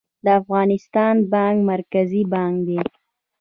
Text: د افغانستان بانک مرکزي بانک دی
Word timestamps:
د 0.23 0.27
افغانستان 0.41 1.15
بانک 1.31 1.57
مرکزي 1.71 2.21
بانک 2.33 2.55
دی 2.67 2.79